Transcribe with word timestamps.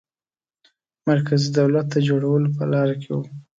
مرکزي 1.09 1.49
دولت 1.59 1.85
د 1.91 1.95
جوړولو 2.07 2.47
په 2.57 2.63
لاره 2.71 2.95
کې 3.01 3.09
وو. 3.15 3.23